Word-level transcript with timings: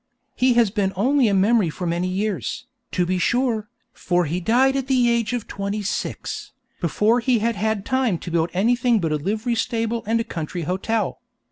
He 0.33 0.53
has 0.55 0.71
been 0.71 0.93
only 0.95 1.27
a 1.27 1.33
memory 1.35 1.69
for 1.69 1.85
many 1.85 2.07
years, 2.07 2.65
to 2.91 3.05
be 3.05 3.19
sure, 3.19 3.67
for 3.93 4.25
he 4.25 4.39
died 4.39 4.75
at 4.75 4.87
the 4.87 5.11
age 5.11 5.31
of 5.31 5.45
twenty 5.47 5.83
six, 5.83 6.53
before 6.79 7.19
he 7.19 7.37
had 7.37 7.55
had 7.55 7.85
time 7.85 8.17
to 8.17 8.31
build 8.31 8.49
anything 8.51 8.97
but 8.97 9.11
a 9.11 9.15
livery 9.17 9.53
stable 9.53 10.01
and 10.07 10.19
a 10.19 10.23
country 10.23 10.63
hotel. 10.63 11.21